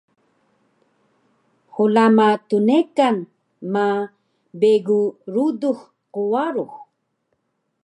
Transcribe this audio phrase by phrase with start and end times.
[1.73, 3.17] hlama tnekan
[3.73, 3.85] ma
[4.59, 5.01] begu
[5.33, 5.79] ludux
[6.13, 6.73] qwarux